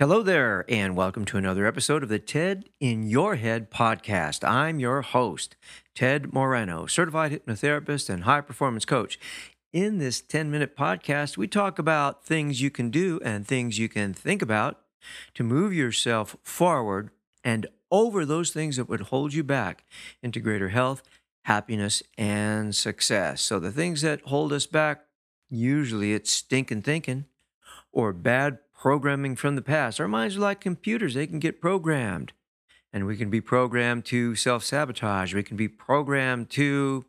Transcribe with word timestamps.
Hello 0.00 0.22
there, 0.22 0.64
and 0.66 0.96
welcome 0.96 1.26
to 1.26 1.36
another 1.36 1.66
episode 1.66 2.02
of 2.02 2.08
the 2.08 2.18
TED 2.18 2.70
in 2.80 3.02
Your 3.02 3.34
Head 3.34 3.70
podcast. 3.70 4.42
I'm 4.48 4.78
your 4.80 5.02
host, 5.02 5.56
Ted 5.94 6.32
Moreno, 6.32 6.86
certified 6.86 7.32
hypnotherapist 7.32 8.08
and 8.08 8.24
high 8.24 8.40
performance 8.40 8.86
coach. 8.86 9.20
In 9.74 9.98
this 9.98 10.22
10 10.22 10.50
minute 10.50 10.74
podcast, 10.74 11.36
we 11.36 11.46
talk 11.46 11.78
about 11.78 12.24
things 12.24 12.62
you 12.62 12.70
can 12.70 12.88
do 12.88 13.20
and 13.22 13.46
things 13.46 13.78
you 13.78 13.90
can 13.90 14.14
think 14.14 14.40
about 14.40 14.80
to 15.34 15.44
move 15.44 15.74
yourself 15.74 16.34
forward 16.42 17.10
and 17.44 17.66
over 17.90 18.24
those 18.24 18.52
things 18.52 18.76
that 18.78 18.88
would 18.88 19.02
hold 19.02 19.34
you 19.34 19.44
back 19.44 19.84
into 20.22 20.40
greater 20.40 20.70
health, 20.70 21.02
happiness, 21.42 22.02
and 22.16 22.74
success. 22.74 23.42
So, 23.42 23.60
the 23.60 23.70
things 23.70 24.00
that 24.00 24.22
hold 24.22 24.54
us 24.54 24.64
back, 24.64 25.04
usually 25.50 26.14
it's 26.14 26.30
stinking 26.30 26.80
thinking 26.80 27.26
or 27.92 28.14
bad 28.14 28.60
programming 28.80 29.36
from 29.36 29.56
the 29.56 29.62
past. 29.62 30.00
Our 30.00 30.08
minds 30.08 30.38
are 30.38 30.40
like 30.40 30.60
computers, 30.60 31.12
they 31.12 31.26
can 31.26 31.38
get 31.38 31.60
programmed. 31.60 32.32
And 32.92 33.06
we 33.06 33.16
can 33.16 33.30
be 33.30 33.40
programmed 33.40 34.06
to 34.06 34.34
self 34.34 34.64
sabotage. 34.64 35.34
We 35.34 35.44
can 35.44 35.56
be 35.56 35.68
programmed 35.68 36.50
to 36.50 37.04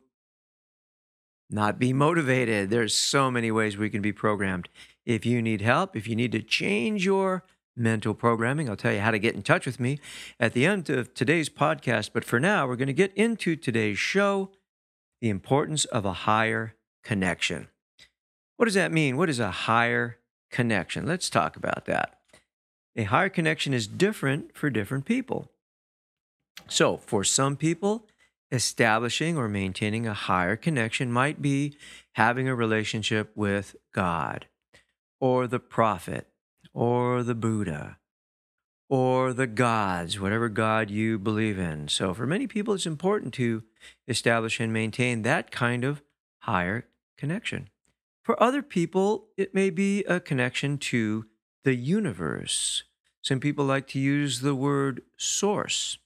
not 1.50 1.78
be 1.78 1.92
motivated. 1.92 2.70
There's 2.70 2.94
so 2.94 3.30
many 3.30 3.50
ways 3.50 3.76
we 3.76 3.90
can 3.90 4.02
be 4.02 4.12
programmed. 4.12 4.68
If 5.04 5.26
you 5.26 5.42
need 5.42 5.62
help, 5.62 5.96
if 5.96 6.06
you 6.06 6.14
need 6.14 6.30
to 6.32 6.42
change 6.42 7.04
your 7.04 7.42
mental 7.74 8.14
programming, 8.14 8.68
I'll 8.68 8.76
tell 8.76 8.92
you 8.92 9.00
how 9.00 9.10
to 9.10 9.18
get 9.18 9.34
in 9.34 9.42
touch 9.42 9.66
with 9.66 9.80
me 9.80 9.98
at 10.38 10.52
the 10.52 10.66
end 10.66 10.88
of 10.88 11.14
today's 11.14 11.48
podcast. 11.48 12.10
But 12.12 12.24
for 12.24 12.38
now, 12.38 12.68
we're 12.68 12.76
going 12.76 12.86
to 12.86 12.92
get 12.92 13.14
into 13.14 13.56
today's 13.56 13.98
show 13.98 14.50
the 15.20 15.30
importance 15.30 15.84
of 15.86 16.04
a 16.04 16.12
higher 16.12 16.74
connection. 17.02 17.68
What 18.56 18.66
does 18.66 18.74
that 18.74 18.92
mean? 18.92 19.16
What 19.16 19.30
is 19.30 19.40
a 19.40 19.50
higher 19.50 20.18
connection. 20.52 21.06
Let's 21.06 21.28
talk 21.28 21.56
about 21.56 21.86
that. 21.86 22.18
A 22.94 23.04
higher 23.04 23.28
connection 23.28 23.74
is 23.74 23.88
different 23.88 24.54
for 24.54 24.70
different 24.70 25.06
people. 25.06 25.50
So, 26.68 26.98
for 26.98 27.24
some 27.24 27.56
people, 27.56 28.06
establishing 28.52 29.36
or 29.36 29.48
maintaining 29.48 30.06
a 30.06 30.14
higher 30.14 30.56
connection 30.56 31.10
might 31.10 31.40
be 31.40 31.76
having 32.12 32.48
a 32.48 32.54
relationship 32.54 33.32
with 33.34 33.74
God, 33.94 34.46
or 35.20 35.46
the 35.46 35.58
prophet, 35.58 36.28
or 36.74 37.22
the 37.22 37.34
Buddha, 37.34 37.98
or 38.90 39.32
the 39.32 39.46
gods, 39.46 40.20
whatever 40.20 40.50
God 40.50 40.90
you 40.90 41.18
believe 41.18 41.58
in. 41.58 41.88
So, 41.88 42.12
for 42.12 42.26
many 42.26 42.46
people, 42.46 42.74
it's 42.74 42.86
important 42.86 43.32
to 43.34 43.62
establish 44.06 44.60
and 44.60 44.70
maintain 44.70 45.22
that 45.22 45.50
kind 45.50 45.82
of 45.82 46.02
higher 46.40 46.84
connection. 47.16 47.70
For 48.22 48.40
other 48.40 48.62
people, 48.62 49.28
it 49.36 49.54
may 49.54 49.70
be 49.70 50.04
a 50.04 50.20
connection 50.20 50.78
to 50.78 51.26
the 51.64 51.74
universe. 51.74 52.84
Some 53.20 53.40
people 53.40 53.64
like 53.64 53.86
to 53.88 53.98
use 53.98 54.40
the 54.40 54.54
word 54.54 55.02
source. 55.16 55.98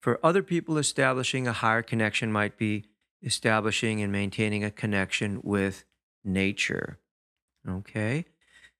For 0.00 0.18
other 0.24 0.42
people, 0.42 0.78
establishing 0.78 1.46
a 1.46 1.52
higher 1.52 1.82
connection 1.82 2.32
might 2.32 2.58
be 2.58 2.86
establishing 3.22 4.02
and 4.02 4.10
maintaining 4.10 4.64
a 4.64 4.70
connection 4.70 5.40
with 5.42 5.84
nature. 6.24 6.98
Okay? 7.68 8.24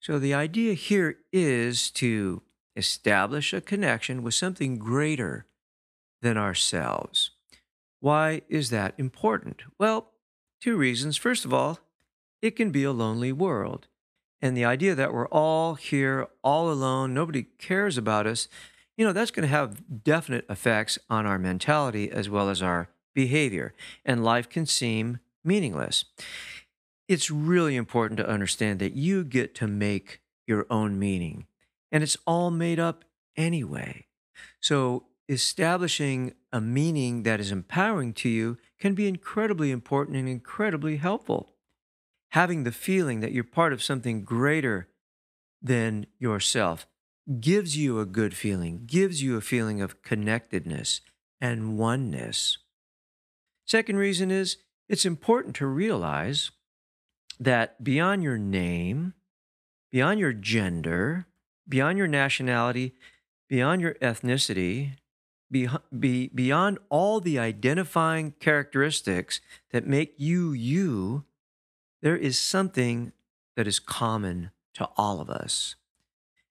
So 0.00 0.18
the 0.18 0.34
idea 0.34 0.74
here 0.74 1.18
is 1.32 1.90
to 1.92 2.42
establish 2.74 3.52
a 3.52 3.60
connection 3.60 4.24
with 4.24 4.34
something 4.34 4.78
greater 4.78 5.46
than 6.22 6.36
ourselves. 6.36 7.30
Why 8.00 8.42
is 8.48 8.70
that 8.70 8.94
important? 8.98 9.62
Well, 9.78 10.10
two 10.60 10.76
reasons. 10.76 11.16
First 11.16 11.44
of 11.44 11.54
all, 11.54 11.78
it 12.42 12.56
can 12.56 12.70
be 12.70 12.82
a 12.82 12.92
lonely 12.92 13.32
world. 13.32 13.86
And 14.42 14.56
the 14.56 14.64
idea 14.64 14.96
that 14.96 15.14
we're 15.14 15.28
all 15.28 15.76
here, 15.76 16.26
all 16.42 16.70
alone, 16.70 17.14
nobody 17.14 17.44
cares 17.44 17.96
about 17.96 18.26
us, 18.26 18.48
you 18.96 19.06
know, 19.06 19.12
that's 19.12 19.30
going 19.30 19.48
to 19.48 19.56
have 19.56 20.02
definite 20.02 20.44
effects 20.50 20.98
on 21.08 21.24
our 21.24 21.38
mentality 21.38 22.10
as 22.10 22.28
well 22.28 22.50
as 22.50 22.60
our 22.60 22.88
behavior. 23.14 23.72
And 24.04 24.24
life 24.24 24.48
can 24.48 24.66
seem 24.66 25.20
meaningless. 25.44 26.04
It's 27.08 27.30
really 27.30 27.76
important 27.76 28.18
to 28.18 28.28
understand 28.28 28.80
that 28.80 28.94
you 28.94 29.22
get 29.22 29.54
to 29.56 29.68
make 29.68 30.20
your 30.46 30.66
own 30.68 30.98
meaning, 30.98 31.46
and 31.92 32.02
it's 32.02 32.16
all 32.26 32.50
made 32.50 32.80
up 32.80 33.04
anyway. 33.36 34.06
So, 34.60 35.04
establishing 35.28 36.34
a 36.52 36.60
meaning 36.60 37.22
that 37.22 37.38
is 37.38 37.52
empowering 37.52 38.12
to 38.14 38.28
you 38.28 38.58
can 38.78 38.94
be 38.94 39.06
incredibly 39.06 39.70
important 39.70 40.16
and 40.16 40.28
incredibly 40.28 40.96
helpful 40.96 41.51
having 42.32 42.64
the 42.64 42.72
feeling 42.72 43.20
that 43.20 43.32
you're 43.32 43.44
part 43.44 43.72
of 43.74 43.82
something 43.82 44.24
greater 44.24 44.88
than 45.60 46.06
yourself 46.18 46.86
gives 47.40 47.76
you 47.76 48.00
a 48.00 48.06
good 48.06 48.34
feeling, 48.34 48.82
gives 48.86 49.22
you 49.22 49.36
a 49.36 49.40
feeling 49.40 49.82
of 49.82 50.02
connectedness 50.02 51.02
and 51.40 51.76
oneness. 51.78 52.56
Second 53.66 53.96
reason 53.96 54.30
is 54.30 54.56
it's 54.88 55.04
important 55.04 55.54
to 55.56 55.66
realize 55.66 56.50
that 57.38 57.84
beyond 57.84 58.22
your 58.22 58.38
name, 58.38 59.12
beyond 59.90 60.18
your 60.18 60.32
gender, 60.32 61.26
beyond 61.68 61.98
your 61.98 62.08
nationality, 62.08 62.94
beyond 63.48 63.82
your 63.82 63.94
ethnicity, 63.94 64.92
be, 65.50 65.68
be, 65.96 66.28
beyond 66.28 66.78
all 66.88 67.20
the 67.20 67.38
identifying 67.38 68.32
characteristics 68.40 69.42
that 69.70 69.86
make 69.86 70.14
you 70.16 70.52
you, 70.52 71.24
there 72.02 72.16
is 72.16 72.38
something 72.38 73.12
that 73.56 73.66
is 73.66 73.78
common 73.78 74.50
to 74.74 74.88
all 74.96 75.20
of 75.20 75.30
us, 75.30 75.76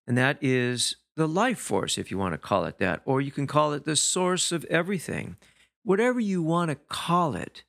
and 0.07 0.17
that 0.17 0.37
is 0.41 0.95
the 1.15 1.27
life 1.27 1.59
force, 1.59 1.97
if 1.97 2.09
you 2.09 2.17
want 2.17 2.33
to 2.33 2.37
call 2.37 2.65
it 2.65 2.77
that, 2.79 3.01
or 3.05 3.21
you 3.21 3.31
can 3.31 3.45
call 3.45 3.73
it 3.73 3.85
the 3.85 3.95
source 3.95 4.51
of 4.51 4.63
everything. 4.65 5.35
Whatever 5.83 6.19
you 6.19 6.41
want 6.41 6.69
to 6.69 6.75
call 6.75 7.35
it, 7.35 7.63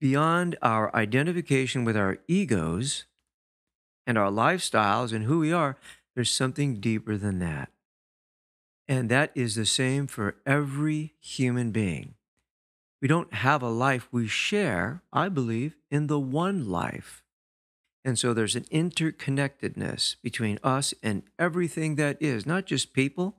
beyond 0.00 0.56
our 0.62 0.94
identification 0.94 1.84
with 1.84 1.96
our 1.96 2.18
egos 2.28 3.06
and 4.06 4.18
our 4.18 4.30
lifestyles 4.30 5.12
and 5.12 5.24
who 5.24 5.38
we 5.40 5.52
are, 5.52 5.76
there's 6.14 6.30
something 6.30 6.78
deeper 6.78 7.16
than 7.16 7.38
that. 7.38 7.70
And 8.86 9.08
that 9.08 9.32
is 9.34 9.54
the 9.54 9.64
same 9.64 10.06
for 10.06 10.36
every 10.44 11.14
human 11.20 11.70
being. 11.70 12.14
We 13.04 13.08
don't 13.08 13.34
have 13.34 13.60
a 13.60 13.68
life 13.68 14.08
we 14.10 14.26
share, 14.26 15.02
I 15.12 15.28
believe, 15.28 15.76
in 15.90 16.06
the 16.06 16.18
one 16.18 16.70
life. 16.70 17.22
And 18.02 18.18
so 18.18 18.32
there's 18.32 18.56
an 18.56 18.64
interconnectedness 18.72 20.16
between 20.22 20.58
us 20.64 20.94
and 21.02 21.24
everything 21.38 21.96
that 21.96 22.16
is, 22.22 22.46
not 22.46 22.64
just 22.64 22.94
people, 22.94 23.36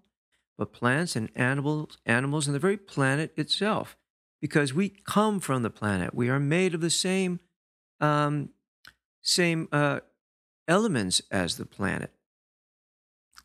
but 0.55 0.71
plants 0.71 1.15
and 1.15 1.31
animals, 1.33 1.97
animals 2.05 2.45
and 2.45 2.53
the 2.53 2.59
very 2.59 2.77
planet 2.77 3.33
itself. 3.37 3.97
Because 4.39 4.71
we 4.71 4.89
come 5.03 5.39
from 5.39 5.63
the 5.63 5.71
planet. 5.71 6.13
We 6.13 6.29
are 6.29 6.39
made 6.39 6.75
of 6.75 6.81
the 6.81 6.91
same 6.91 7.39
um, 7.99 8.49
same 9.23 9.67
uh, 9.71 10.01
elements 10.67 11.23
as 11.31 11.57
the 11.57 11.65
planet. 11.65 12.11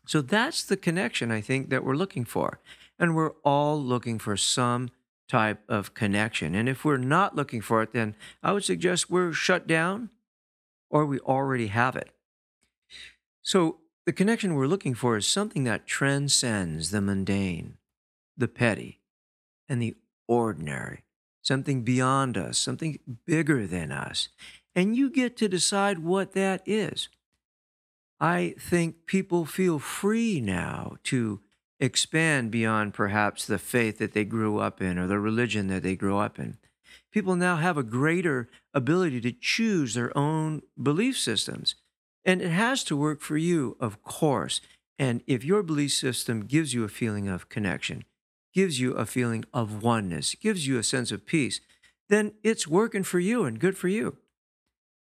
So 0.05 0.21
that's 0.21 0.61
the 0.61 0.77
connection 0.77 1.31
I 1.31 1.41
think 1.41 1.71
that 1.71 1.83
we're 1.83 1.95
looking 1.95 2.25
for. 2.25 2.59
And 2.99 3.15
we're 3.15 3.33
all 3.43 3.81
looking 3.81 4.19
for 4.19 4.37
some 4.37 4.91
type 5.31 5.61
of 5.69 5.93
connection. 5.93 6.53
And 6.53 6.67
if 6.67 6.83
we're 6.83 6.97
not 6.97 7.37
looking 7.37 7.61
for 7.61 7.81
it, 7.81 7.93
then 7.93 8.15
I 8.43 8.51
would 8.51 8.65
suggest 8.65 9.09
we're 9.09 9.31
shut 9.31 9.65
down 9.65 10.09
or 10.89 11.05
we 11.05 11.19
already 11.19 11.67
have 11.67 11.95
it. 11.95 12.11
So 13.41 13.77
the 14.05 14.11
connection 14.11 14.55
we're 14.55 14.67
looking 14.67 14.93
for 14.93 15.15
is 15.15 15.25
something 15.25 15.63
that 15.63 15.87
transcends 15.87 16.91
the 16.91 16.99
mundane, 16.99 17.77
the 18.35 18.49
petty, 18.49 18.99
and 19.69 19.81
the 19.81 19.95
ordinary, 20.27 21.05
something 21.41 21.83
beyond 21.83 22.37
us, 22.37 22.57
something 22.57 22.99
bigger 23.25 23.65
than 23.65 23.93
us. 23.93 24.27
And 24.75 24.97
you 24.97 25.09
get 25.09 25.37
to 25.37 25.47
decide 25.47 25.99
what 25.99 26.33
that 26.33 26.61
is. 26.65 27.07
I 28.19 28.53
think 28.59 29.05
people 29.05 29.45
feel 29.45 29.79
free 29.79 30.41
now 30.41 30.97
to 31.05 31.39
expand 31.81 32.51
beyond 32.51 32.93
perhaps 32.93 33.45
the 33.45 33.57
faith 33.57 33.97
that 33.97 34.13
they 34.13 34.23
grew 34.23 34.59
up 34.59 34.81
in 34.81 34.97
or 34.97 35.07
the 35.07 35.19
religion 35.19 35.67
that 35.67 35.83
they 35.83 35.95
grew 35.95 36.17
up 36.17 36.39
in. 36.39 36.57
People 37.11 37.35
now 37.35 37.57
have 37.57 37.77
a 37.77 37.83
greater 37.83 38.47
ability 38.73 39.19
to 39.19 39.31
choose 39.33 39.93
their 39.93 40.15
own 40.17 40.61
belief 40.81 41.17
systems. 41.17 41.75
And 42.23 42.41
it 42.41 42.51
has 42.51 42.83
to 42.85 42.95
work 42.95 43.19
for 43.19 43.35
you, 43.35 43.75
of 43.79 44.03
course. 44.03 44.61
And 44.99 45.23
if 45.25 45.43
your 45.43 45.63
belief 45.63 45.93
system 45.93 46.45
gives 46.45 46.73
you 46.73 46.83
a 46.83 46.89
feeling 46.89 47.27
of 47.27 47.49
connection, 47.49 48.05
gives 48.53 48.79
you 48.79 48.93
a 48.93 49.07
feeling 49.07 49.43
of 49.51 49.81
oneness, 49.81 50.35
gives 50.35 50.67
you 50.67 50.77
a 50.77 50.83
sense 50.83 51.11
of 51.11 51.25
peace, 51.25 51.59
then 52.09 52.33
it's 52.43 52.67
working 52.67 53.03
for 53.03 53.19
you 53.19 53.45
and 53.45 53.59
good 53.59 53.75
for 53.75 53.87
you. 53.87 54.17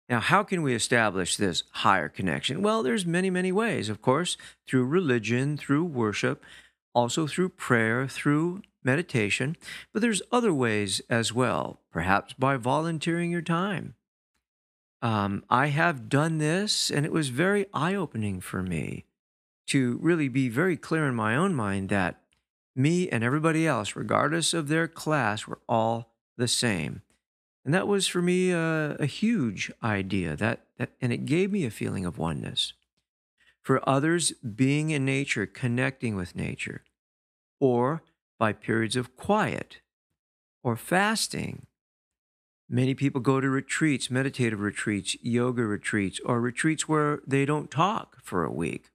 Now, 0.09 0.19
how 0.19 0.43
can 0.43 0.63
we 0.63 0.73
establish 0.73 1.37
this 1.37 1.63
higher 1.71 2.09
connection? 2.09 2.61
Well, 2.61 2.83
there's 2.83 3.05
many, 3.05 3.29
many 3.29 3.51
ways, 3.51 3.87
of 3.89 4.01
course, 4.01 4.37
through 4.67 4.85
religion, 4.85 5.57
through 5.57 5.85
worship, 5.85 6.43
also 6.93 7.27
through 7.27 7.49
prayer, 7.49 8.07
through 8.07 8.61
meditation, 8.83 9.55
but 9.91 10.01
there's 10.01 10.21
other 10.31 10.53
ways 10.53 11.01
as 11.09 11.33
well, 11.33 11.79
perhaps 11.91 12.33
by 12.33 12.57
volunteering 12.57 13.31
your 13.31 13.41
time. 13.41 13.95
Um, 15.01 15.43
I 15.49 15.67
have 15.67 16.07
done 16.07 16.37
this, 16.37 16.89
and 16.89 17.05
it 17.05 17.11
was 17.11 17.29
very 17.29 17.65
eye 17.73 17.95
opening 17.95 18.39
for 18.39 18.63
me 18.63 19.05
to 19.67 19.97
really 20.01 20.27
be 20.27 20.49
very 20.49 20.77
clear 20.77 21.07
in 21.07 21.15
my 21.15 21.35
own 21.35 21.53
mind 21.53 21.89
that 21.89 22.21
me 22.75 23.09
and 23.09 23.23
everybody 23.23 23.67
else, 23.67 23.95
regardless 23.95 24.53
of 24.53 24.67
their 24.67 24.87
class, 24.87 25.47
were 25.47 25.59
all 25.67 26.13
the 26.37 26.47
same. 26.47 27.01
And 27.65 27.73
that 27.73 27.87
was 27.87 28.07
for 28.07 28.21
me 28.21 28.51
a, 28.51 28.95
a 28.99 29.05
huge 29.05 29.71
idea 29.81 30.35
that, 30.35 30.65
that, 30.77 30.91
and 31.01 31.13
it 31.13 31.25
gave 31.25 31.51
me 31.51 31.65
a 31.65 31.71
feeling 31.71 32.05
of 32.05 32.17
oneness. 32.17 32.73
For 33.63 33.87
others, 33.87 34.31
being 34.33 34.89
in 34.89 35.05
nature, 35.05 35.45
connecting 35.45 36.15
with 36.15 36.35
nature, 36.35 36.83
or 37.59 38.03
by 38.37 38.51
periods 38.51 38.97
of 38.97 39.15
quiet 39.15 39.79
or 40.63 40.75
fasting. 40.75 41.65
Many 42.69 42.93
people 42.93 43.21
go 43.21 43.39
to 43.39 43.49
retreats, 43.49 44.11
meditative 44.11 44.59
retreats, 44.59 45.15
yoga 45.21 45.63
retreats, 45.63 46.19
or 46.25 46.41
retreats 46.41 46.89
where 46.89 47.19
they 47.25 47.45
don't 47.45 47.71
talk 47.71 48.17
for 48.21 48.43
a 48.43 48.51
week. 48.51 48.89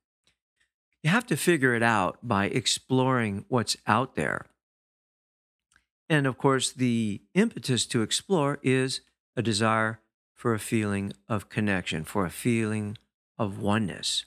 You 1.02 1.10
have 1.10 1.26
to 1.28 1.36
figure 1.36 1.74
it 1.74 1.82
out 1.82 2.18
by 2.22 2.46
exploring 2.46 3.44
what's 3.48 3.76
out 3.86 4.16
there. 4.16 4.46
And 6.08 6.26
of 6.26 6.36
course, 6.38 6.72
the 6.72 7.22
impetus 7.34 7.86
to 7.86 8.02
explore 8.02 8.58
is 8.62 9.00
a 9.36 9.42
desire 9.42 10.00
for 10.34 10.54
a 10.54 10.58
feeling 10.58 11.12
of 11.28 11.48
connection, 11.48 12.04
for 12.04 12.26
a 12.26 12.30
feeling 12.30 12.98
of 13.38 13.58
oneness. 13.58 14.24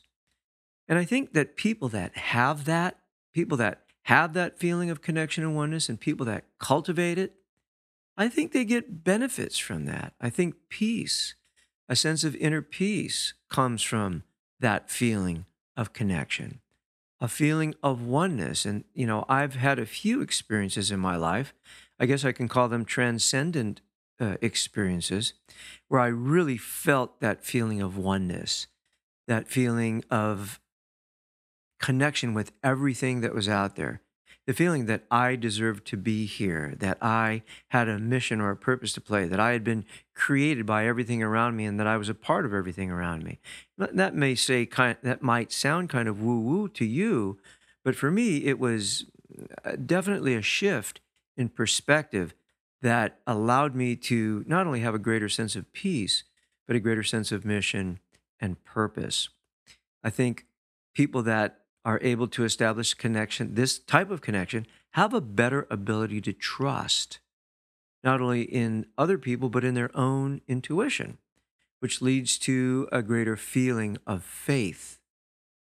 And 0.91 0.99
I 0.99 1.05
think 1.05 1.33
that 1.33 1.55
people 1.55 1.89
that 1.89 2.15
have 2.15 2.65
that, 2.65 2.99
people 3.33 3.57
that 3.57 3.81
have 4.03 4.33
that 4.33 4.59
feeling 4.59 4.91
of 4.91 5.01
connection 5.01 5.43
and 5.43 5.55
oneness, 5.55 5.89
and 5.89 5.99
people 5.99 6.25
that 6.27 6.43
cultivate 6.59 7.17
it, 7.17 7.33
I 8.17 8.27
think 8.27 8.51
they 8.51 8.65
get 8.65 9.03
benefits 9.03 9.57
from 9.57 9.85
that. 9.85 10.13
I 10.21 10.29
think 10.29 10.55
peace, 10.69 11.33
a 11.89 11.95
sense 11.95 12.23
of 12.23 12.35
inner 12.35 12.61
peace, 12.61 13.33
comes 13.49 13.81
from 13.81 14.23
that 14.59 14.91
feeling 14.91 15.45
of 15.75 15.93
connection, 15.93 16.59
a 17.19 17.27
feeling 17.27 17.73
of 17.81 18.01
oneness. 18.03 18.65
And, 18.65 18.83
you 18.93 19.07
know, 19.07 19.25
I've 19.27 19.55
had 19.55 19.79
a 19.79 19.85
few 19.87 20.21
experiences 20.21 20.91
in 20.91 20.99
my 20.99 21.15
life 21.15 21.53
I 22.01 22.07
guess 22.07 22.25
I 22.25 22.31
can 22.31 22.47
call 22.47 22.67
them 22.67 22.83
transcendent 22.83 23.79
uh, 24.19 24.37
experiences, 24.41 25.33
where 25.87 26.01
I 26.01 26.07
really 26.07 26.57
felt 26.57 27.19
that 27.19 27.45
feeling 27.45 27.79
of 27.79 27.95
oneness, 27.95 28.65
that 29.27 29.47
feeling 29.47 30.03
of 30.09 30.59
connection 31.81 32.33
with 32.33 32.51
everything 32.63 33.21
that 33.21 33.33
was 33.33 33.49
out 33.49 33.75
there, 33.75 34.01
the 34.47 34.53
feeling 34.53 34.85
that 34.85 35.03
I 35.11 35.35
deserved 35.35 35.85
to 35.87 35.97
be 35.97 36.25
here, 36.25 36.75
that 36.79 36.97
I 37.01 37.43
had 37.69 37.89
a 37.89 37.99
mission 37.99 38.39
or 38.39 38.51
a 38.51 38.55
purpose 38.55 38.93
to 38.93 39.01
play, 39.01 39.27
that 39.27 39.39
I 39.39 39.51
had 39.51 39.63
been 39.63 39.85
created 40.15 40.65
by 40.65 40.87
everything 40.87 41.21
around 41.21 41.55
me, 41.55 41.65
and 41.65 41.79
that 41.79 41.87
I 41.87 41.97
was 41.97 42.09
a 42.09 42.13
part 42.13 42.45
of 42.45 42.53
everything 42.53 42.91
around 42.91 43.23
me. 43.23 43.39
That 43.77 44.15
may 44.15 44.35
say 44.35 44.65
kind, 44.65 44.97
that 45.03 45.21
might 45.21 45.51
sound 45.51 45.89
kind 45.89 46.07
of 46.07 46.21
woo 46.21 46.39
woo 46.39 46.69
to 46.69 46.85
you, 46.85 47.39
but 47.83 47.95
for 47.95 48.11
me, 48.11 48.45
it 48.45 48.59
was 48.59 49.05
uh, 49.65 49.71
definitely 49.83 50.35
a 50.35 50.41
shift 50.41 51.01
in 51.35 51.49
perspective 51.49 52.33
that 52.81 53.19
allowed 53.25 53.75
me 53.75 53.95
to 53.95 54.43
not 54.47 54.65
only 54.65 54.81
have 54.81 54.95
a 54.95 54.99
greater 54.99 55.29
sense 55.29 55.55
of 55.55 55.71
peace, 55.73 56.23
but 56.67 56.75
a 56.75 56.79
greater 56.79 57.03
sense 57.03 57.31
of 57.31 57.45
mission 57.45 57.99
and 58.39 58.63
purpose. 58.63 59.29
I 60.03 60.09
think 60.09 60.45
people 60.93 61.21
that 61.23 61.60
are 61.83 61.99
able 62.01 62.27
to 62.27 62.43
establish 62.43 62.93
connection, 62.93 63.55
this 63.55 63.79
type 63.79 64.11
of 64.11 64.21
connection, 64.21 64.67
have 64.91 65.13
a 65.13 65.21
better 65.21 65.67
ability 65.69 66.21
to 66.21 66.33
trust, 66.33 67.19
not 68.03 68.21
only 68.21 68.41
in 68.41 68.85
other 68.97 69.17
people, 69.17 69.49
but 69.49 69.63
in 69.63 69.73
their 69.73 69.95
own 69.95 70.41
intuition, 70.47 71.17
which 71.79 72.01
leads 72.01 72.37
to 72.37 72.87
a 72.91 73.01
greater 73.01 73.35
feeling 73.35 73.97
of 74.05 74.23
faith. 74.23 74.99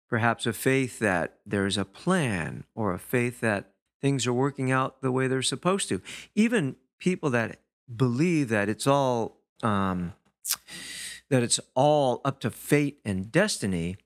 Perhaps 0.09 0.45
a 0.45 0.53
faith 0.53 0.99
that 0.99 1.37
there's 1.45 1.77
a 1.77 1.85
plan, 1.85 2.63
or 2.73 2.93
a 2.93 2.99
faith 2.99 3.39
that 3.41 3.71
things 4.01 4.25
are 4.25 4.33
working 4.33 4.71
out 4.71 5.01
the 5.01 5.11
way 5.11 5.27
they're 5.27 5.41
supposed 5.41 5.87
to. 5.89 6.01
Even 6.35 6.75
people 6.99 7.29
that 7.29 7.59
believe 7.95 8.49
that 8.49 8.69
it's 8.69 8.87
all 8.87 9.37
um, 9.61 10.13
that 11.29 11.43
it's 11.43 11.59
all 11.75 12.21
up 12.25 12.39
to 12.39 12.49
fate 12.49 12.99
and 13.05 13.31
destiny, 13.31 13.97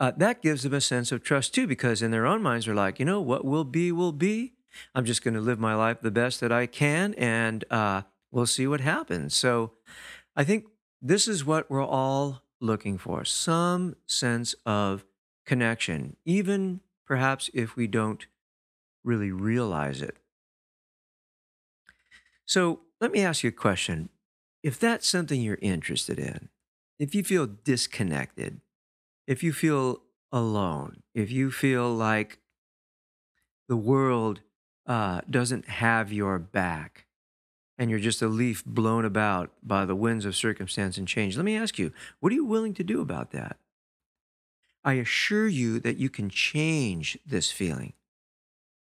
uh, 0.00 0.12
that 0.16 0.42
gives 0.42 0.62
them 0.62 0.74
a 0.74 0.80
sense 0.80 1.12
of 1.12 1.22
trust 1.22 1.54
too, 1.54 1.66
because 1.66 2.02
in 2.02 2.10
their 2.10 2.26
own 2.26 2.42
minds 2.42 2.66
they're 2.66 2.74
like, 2.74 2.98
you 2.98 3.04
know, 3.04 3.20
what 3.20 3.44
will 3.44 3.64
be 3.64 3.92
will 3.92 4.12
be. 4.12 4.54
I'm 4.94 5.04
just 5.04 5.24
going 5.24 5.34
to 5.34 5.40
live 5.40 5.58
my 5.58 5.74
life 5.74 5.98
the 6.02 6.10
best 6.10 6.40
that 6.40 6.52
I 6.52 6.66
can, 6.66 7.14
and 7.14 7.64
uh, 7.70 8.02
we'll 8.30 8.46
see 8.46 8.66
what 8.66 8.80
happens. 8.80 9.34
So, 9.34 9.72
I 10.36 10.44
think 10.44 10.66
this 11.02 11.26
is 11.26 11.44
what 11.44 11.70
we're 11.70 11.84
all 11.84 12.42
looking 12.60 12.98
for: 12.98 13.24
some 13.24 13.96
sense 14.06 14.54
of 14.64 15.04
connection, 15.46 16.16
even 16.24 16.80
perhaps 17.06 17.50
if 17.54 17.74
we 17.74 17.86
don't 17.86 18.26
really 19.02 19.32
realize 19.32 20.02
it. 20.02 20.18
So 22.44 22.80
let 23.00 23.12
me 23.12 23.20
ask 23.20 23.42
you 23.42 23.48
a 23.48 23.52
question. 23.52 24.10
If 24.62 24.78
that's 24.78 25.08
something 25.08 25.40
you're 25.40 25.58
interested 25.62 26.18
in, 26.18 26.50
if 26.98 27.14
you 27.14 27.24
feel 27.24 27.46
disconnected, 27.46 28.60
if 29.28 29.42
you 29.42 29.52
feel 29.52 30.00
alone, 30.32 31.02
if 31.14 31.30
you 31.30 31.50
feel 31.50 31.94
like 31.94 32.38
the 33.68 33.76
world 33.76 34.40
uh, 34.86 35.20
doesn't 35.28 35.68
have 35.68 36.10
your 36.10 36.38
back, 36.38 37.04
and 37.76 37.90
you're 37.90 38.00
just 38.00 38.22
a 38.22 38.26
leaf 38.26 38.64
blown 38.64 39.04
about 39.04 39.52
by 39.62 39.84
the 39.84 39.94
winds 39.94 40.24
of 40.24 40.34
circumstance 40.34 40.96
and 40.96 41.06
change, 41.06 41.36
let 41.36 41.44
me 41.44 41.56
ask 41.56 41.78
you, 41.78 41.92
what 42.20 42.32
are 42.32 42.34
you 42.34 42.44
willing 42.46 42.72
to 42.74 42.82
do 42.82 43.02
about 43.02 43.30
that? 43.32 43.58
I 44.82 44.94
assure 44.94 45.46
you 45.46 45.78
that 45.80 45.98
you 45.98 46.08
can 46.08 46.30
change 46.30 47.18
this 47.26 47.52
feeling. 47.52 47.92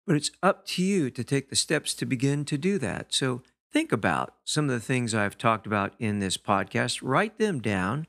But 0.06 0.16
it's 0.16 0.32
up 0.44 0.68
to 0.68 0.84
you 0.84 1.10
to 1.10 1.24
take 1.24 1.50
the 1.50 1.56
steps 1.56 1.96
to 1.96 2.06
begin 2.06 2.46
to 2.46 2.58
do 2.58 2.78
that. 2.78 3.12
So 3.12 3.42
think 3.74 3.92
about 3.92 4.36
some 4.44 4.66
of 4.66 4.72
the 4.72 4.80
things 4.80 5.16
I've 5.16 5.40
talked 5.40 5.66
about 5.66 5.96
in 5.98 6.20
this 6.20 6.38
podcast, 6.38 7.00
write 7.02 7.40
them 7.40 7.60
down, 7.60 8.06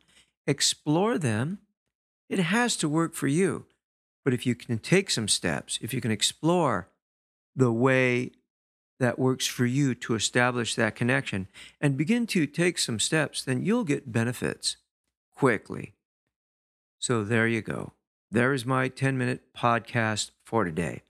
explore 0.46 1.16
them. 1.16 1.60
It 2.28 2.38
has 2.38 2.76
to 2.78 2.88
work 2.88 3.14
for 3.14 3.28
you. 3.28 3.66
But 4.24 4.34
if 4.34 4.44
you 4.44 4.54
can 4.54 4.78
take 4.78 5.10
some 5.10 5.28
steps, 5.28 5.78
if 5.80 5.94
you 5.94 6.00
can 6.00 6.10
explore 6.10 6.88
the 7.54 7.72
way 7.72 8.32
that 8.98 9.18
works 9.18 9.46
for 9.46 9.66
you 9.66 9.94
to 9.94 10.14
establish 10.14 10.74
that 10.74 10.96
connection 10.96 11.48
and 11.80 11.96
begin 11.96 12.26
to 12.28 12.46
take 12.46 12.78
some 12.78 12.98
steps, 12.98 13.42
then 13.44 13.62
you'll 13.62 13.84
get 13.84 14.10
benefits 14.10 14.76
quickly. 15.34 15.94
So 16.98 17.22
there 17.22 17.46
you 17.46 17.62
go. 17.62 17.92
There 18.30 18.52
is 18.52 18.66
my 18.66 18.88
10 18.88 19.16
minute 19.16 19.54
podcast 19.56 20.32
for 20.44 20.64
today. 20.64 21.02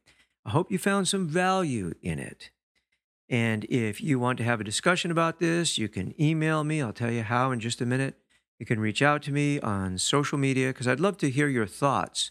I 0.44 0.50
hope 0.50 0.70
you 0.70 0.78
found 0.78 1.08
some 1.08 1.26
value 1.26 1.94
in 2.02 2.18
it. 2.18 2.50
And 3.28 3.64
if 3.64 4.00
you 4.00 4.18
want 4.18 4.38
to 4.38 4.44
have 4.44 4.60
a 4.60 4.64
discussion 4.64 5.10
about 5.10 5.40
this, 5.40 5.78
you 5.78 5.88
can 5.88 6.14
email 6.20 6.62
me. 6.64 6.82
I'll 6.82 6.92
tell 6.92 7.10
you 7.10 7.22
how 7.22 7.50
in 7.50 7.60
just 7.60 7.80
a 7.80 7.86
minute. 7.86 8.14
You 8.58 8.66
can 8.66 8.80
reach 8.80 9.02
out 9.02 9.22
to 9.24 9.32
me 9.32 9.60
on 9.60 9.98
social 9.98 10.38
media 10.38 10.68
because 10.68 10.88
I'd 10.88 11.00
love 11.00 11.18
to 11.18 11.30
hear 11.30 11.48
your 11.48 11.66
thoughts 11.66 12.30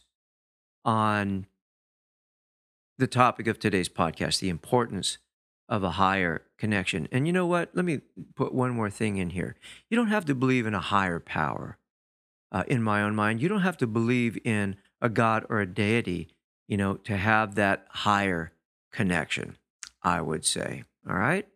on 0.83 1.45
the 2.97 3.07
topic 3.07 3.47
of 3.47 3.59
today's 3.59 3.89
podcast 3.89 4.39
the 4.39 4.49
importance 4.49 5.17
of 5.67 5.83
a 5.83 5.91
higher 5.91 6.43
connection. 6.57 7.07
And 7.11 7.27
you 7.27 7.33
know 7.33 7.45
what? 7.45 7.71
Let 7.73 7.85
me 7.85 8.01
put 8.35 8.53
one 8.53 8.71
more 8.71 8.89
thing 8.89 9.17
in 9.17 9.31
here. 9.31 9.55
You 9.89 9.97
don't 9.97 10.07
have 10.07 10.25
to 10.25 10.35
believe 10.35 10.65
in 10.65 10.73
a 10.73 10.79
higher 10.79 11.19
power. 11.19 11.77
Uh, 12.51 12.63
in 12.67 12.81
my 12.81 13.01
own 13.01 13.15
mind, 13.15 13.41
you 13.41 13.49
don't 13.49 13.61
have 13.61 13.77
to 13.77 13.87
believe 13.87 14.37
in 14.45 14.77
a 15.01 15.09
God 15.09 15.45
or 15.49 15.59
a 15.59 15.65
deity 15.65 16.29
you 16.67 16.77
know, 16.77 16.95
to 16.95 17.17
have 17.17 17.55
that 17.55 17.85
higher 17.89 18.51
connection, 18.91 19.57
I 20.01 20.21
would 20.21 20.45
say. 20.45 20.83
All 21.09 21.15
right. 21.15 21.47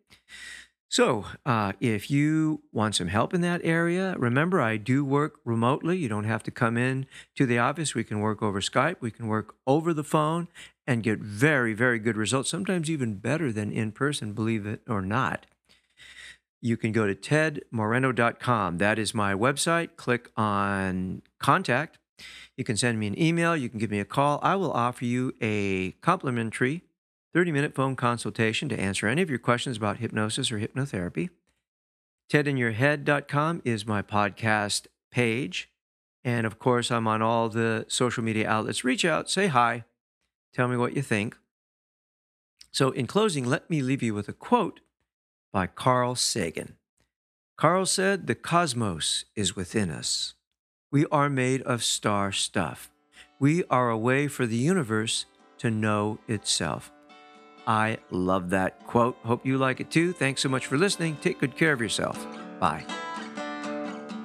So, 0.90 1.24
uh, 1.46 1.74
if 1.78 2.10
you 2.10 2.62
want 2.72 2.96
some 2.96 3.06
help 3.06 3.32
in 3.32 3.42
that 3.42 3.60
area, 3.62 4.16
remember 4.18 4.60
I 4.60 4.76
do 4.76 5.04
work 5.04 5.36
remotely. 5.44 5.96
You 5.98 6.08
don't 6.08 6.24
have 6.24 6.42
to 6.42 6.50
come 6.50 6.76
in 6.76 7.06
to 7.36 7.46
the 7.46 7.60
office. 7.60 7.94
We 7.94 8.02
can 8.02 8.18
work 8.18 8.42
over 8.42 8.60
Skype, 8.60 8.96
we 9.00 9.12
can 9.12 9.28
work 9.28 9.54
over 9.68 9.94
the 9.94 10.02
phone 10.02 10.48
and 10.88 11.04
get 11.04 11.20
very, 11.20 11.74
very 11.74 12.00
good 12.00 12.16
results, 12.16 12.50
sometimes 12.50 12.90
even 12.90 13.14
better 13.18 13.52
than 13.52 13.70
in 13.70 13.92
person, 13.92 14.32
believe 14.32 14.66
it 14.66 14.82
or 14.88 15.00
not. 15.00 15.46
you 16.62 16.76
can 16.76 16.92
go 16.92 17.06
to 17.06 17.14
tedmoreno.com. 17.14 18.78
That 18.78 18.98
is 18.98 19.14
my 19.14 19.32
website. 19.34 19.96
Click 19.96 20.30
on 20.36 21.22
contact. 21.38 21.98
You 22.56 22.64
can 22.64 22.76
send 22.76 22.98
me 22.98 23.06
an 23.06 23.18
email. 23.18 23.56
You 23.56 23.68
can 23.68 23.78
give 23.78 23.90
me 23.90 24.00
a 24.00 24.04
call. 24.04 24.40
I 24.42 24.56
will 24.56 24.72
offer 24.72 25.04
you 25.04 25.34
a 25.40 25.92
complimentary 26.02 26.82
30 27.32 27.52
minute 27.52 27.74
phone 27.74 27.96
consultation 27.96 28.68
to 28.68 28.80
answer 28.80 29.06
any 29.06 29.22
of 29.22 29.30
your 29.30 29.38
questions 29.38 29.76
about 29.76 29.98
hypnosis 29.98 30.50
or 30.50 30.58
hypnotherapy. 30.58 31.30
TedInYourHead.com 32.30 33.62
is 33.64 33.86
my 33.86 34.02
podcast 34.02 34.86
page. 35.10 35.68
And 36.24 36.46
of 36.46 36.58
course, 36.58 36.90
I'm 36.90 37.08
on 37.08 37.22
all 37.22 37.48
the 37.48 37.86
social 37.88 38.22
media 38.22 38.48
outlets. 38.48 38.84
Reach 38.84 39.04
out, 39.04 39.30
say 39.30 39.46
hi, 39.46 39.84
tell 40.52 40.68
me 40.68 40.76
what 40.76 40.94
you 40.94 41.02
think. 41.02 41.36
So, 42.72 42.90
in 42.90 43.06
closing, 43.06 43.44
let 43.44 43.68
me 43.68 43.82
leave 43.82 44.02
you 44.02 44.14
with 44.14 44.28
a 44.28 44.32
quote 44.32 44.80
by 45.52 45.66
Carl 45.66 46.14
Sagan. 46.14 46.76
Carl 47.56 47.84
said, 47.84 48.26
The 48.26 48.34
cosmos 48.34 49.24
is 49.34 49.56
within 49.56 49.90
us. 49.90 50.34
We 50.92 51.06
are 51.06 51.28
made 51.28 51.62
of 51.62 51.82
star 51.82 52.32
stuff. 52.32 52.90
We 53.40 53.64
are 53.64 53.90
a 53.90 53.98
way 53.98 54.28
for 54.28 54.46
the 54.46 54.56
universe 54.56 55.26
to 55.58 55.70
know 55.70 56.18
itself. 56.28 56.92
I 57.66 57.98
love 58.10 58.50
that 58.50 58.86
quote. 58.86 59.16
Hope 59.24 59.46
you 59.46 59.58
like 59.58 59.80
it 59.80 59.90
too. 59.90 60.12
Thanks 60.12 60.40
so 60.40 60.48
much 60.48 60.66
for 60.66 60.76
listening. 60.76 61.16
Take 61.20 61.38
good 61.38 61.56
care 61.56 61.72
of 61.72 61.80
yourself. 61.80 62.24
Bye. 62.58 62.84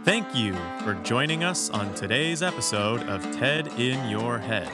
Thank 0.03 0.35
you 0.35 0.53
for 0.83 0.93
joining 1.03 1.43
us 1.43 1.69
on 1.71 1.93
today's 1.95 2.43
episode 2.43 3.01
of 3.09 3.23
TED 3.35 3.67
in 3.79 4.07
Your 4.07 4.37
Head. 4.37 4.69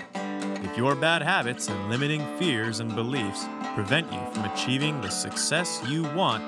If 0.63 0.77
your 0.77 0.93
bad 0.93 1.21
habits 1.21 1.69
and 1.69 1.89
limiting 1.89 2.21
fears 2.37 2.81
and 2.81 2.93
beliefs 2.93 3.45
prevent 3.73 4.11
you 4.11 4.19
from 4.33 4.45
achieving 4.45 4.99
the 4.99 5.09
success 5.09 5.81
you 5.87 6.03
want, 6.13 6.43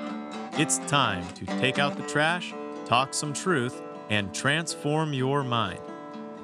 it's 0.58 0.78
time 0.80 1.26
to 1.34 1.46
take 1.46 1.78
out 1.78 1.96
the 1.96 2.06
trash, 2.06 2.54
talk 2.84 3.14
some 3.14 3.32
truth, 3.32 3.82
and 4.10 4.34
transform 4.34 5.12
your 5.12 5.42
mind. 5.42 5.80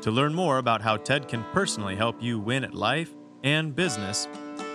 To 0.02 0.10
learn 0.10 0.34
more 0.34 0.58
about 0.58 0.80
how 0.80 0.96
TED 0.96 1.28
can 1.28 1.44
personally 1.52 1.94
help 1.94 2.22
you 2.22 2.38
win 2.40 2.64
at 2.64 2.74
life 2.74 3.10
and 3.44 3.76
business, 3.76 4.28